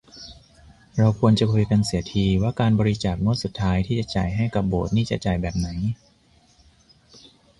[0.97, 5.67] เราควรจะคุยกันเสียที ว่าการบริจาคงวดสุดท้ายที่จะจ่ายให้กับโบสถ์นี่จะจ่ายแบบไหน